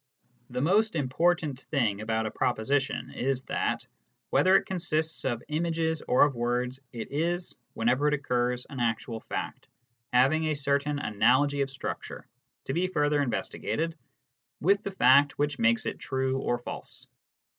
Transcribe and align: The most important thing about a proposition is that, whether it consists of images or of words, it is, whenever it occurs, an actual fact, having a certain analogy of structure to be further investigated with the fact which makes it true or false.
The 0.49 0.61
most 0.61 0.95
important 0.95 1.59
thing 1.69 2.01
about 2.01 2.25
a 2.25 2.31
proposition 2.31 3.11
is 3.11 3.43
that, 3.43 3.85
whether 4.31 4.55
it 4.55 4.65
consists 4.65 5.25
of 5.25 5.43
images 5.47 6.01
or 6.07 6.23
of 6.25 6.33
words, 6.33 6.79
it 6.91 7.11
is, 7.11 7.55
whenever 7.75 8.07
it 8.07 8.15
occurs, 8.15 8.65
an 8.67 8.79
actual 8.79 9.19
fact, 9.19 9.67
having 10.11 10.45
a 10.45 10.55
certain 10.55 10.97
analogy 10.97 11.61
of 11.61 11.69
structure 11.69 12.25
to 12.65 12.73
be 12.73 12.87
further 12.87 13.21
investigated 13.21 13.95
with 14.59 14.81
the 14.81 14.89
fact 14.89 15.37
which 15.37 15.59
makes 15.59 15.85
it 15.85 15.99
true 15.99 16.39
or 16.39 16.57
false. 16.57 17.05